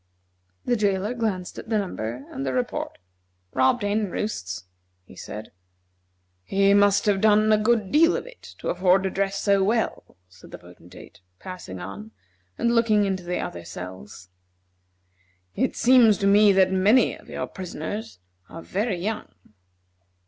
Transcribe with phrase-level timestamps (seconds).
[0.65, 2.97] The jailer glanced at the number, and the report.
[3.53, 4.63] "Robbed hen roosts,"
[5.03, 5.51] he said.
[6.43, 10.17] "He must have done a good deal of it to afford to dress so well,"
[10.27, 12.13] said the Potentate, passing on,
[12.57, 14.29] and looking into other cells.
[15.53, 18.17] "It seems to me that many of your prisoners
[18.49, 19.31] are very young."